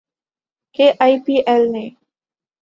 [0.75, 1.85] کہ I P L نے